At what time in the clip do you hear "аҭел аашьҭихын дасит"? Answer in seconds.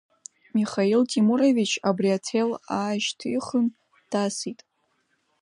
2.17-4.59